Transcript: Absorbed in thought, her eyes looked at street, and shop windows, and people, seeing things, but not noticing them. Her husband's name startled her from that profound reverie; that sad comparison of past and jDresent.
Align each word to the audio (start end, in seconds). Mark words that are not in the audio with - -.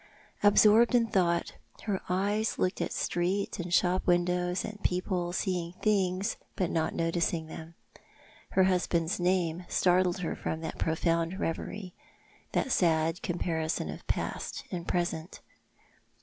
Absorbed 0.41 0.95
in 0.95 1.05
thought, 1.05 1.53
her 1.83 2.01
eyes 2.09 2.57
looked 2.57 2.81
at 2.81 2.91
street, 2.91 3.59
and 3.59 3.71
shop 3.71 4.07
windows, 4.07 4.65
and 4.65 4.81
people, 4.83 5.31
seeing 5.31 5.73
things, 5.73 6.37
but 6.55 6.71
not 6.71 6.95
noticing 6.95 7.45
them. 7.45 7.75
Her 8.53 8.63
husband's 8.63 9.19
name 9.19 9.63
startled 9.69 10.17
her 10.21 10.35
from 10.35 10.61
that 10.61 10.79
profound 10.79 11.39
reverie; 11.39 11.93
that 12.53 12.71
sad 12.71 13.21
comparison 13.21 13.91
of 13.91 14.07
past 14.07 14.63
and 14.71 14.87
jDresent. 14.87 15.37